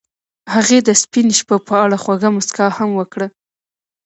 هغې 0.53 0.79
د 0.87 0.89
سپین 1.01 1.27
شپه 1.39 1.57
په 1.67 1.73
اړه 1.83 1.97
خوږه 2.03 2.29
موسکا 2.35 2.67
هم 2.77 2.89
وکړه. 2.99 3.27